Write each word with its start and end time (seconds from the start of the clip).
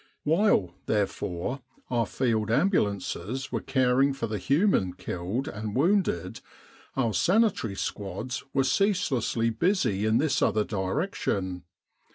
While, 0.23 0.73
therefore, 0.87 1.61
our 1.91 2.07
Field 2.07 2.49
Ambulances 2.49 3.51
were 3.51 3.61
caring 3.61 4.13
for 4.13 4.25
the 4.25 4.39
human 4.39 4.93
killed 4.93 5.47
and 5.47 5.75
wounded, 5.75 6.39
our 6.97 7.13
Sanitary 7.13 7.75
squads 7.75 8.43
were 8.51 8.63
ceaselessly 8.63 9.51
busy 9.51 10.05
in 10.07 10.17
this 10.17 10.41
other 10.41 10.63
direction. 10.63 11.65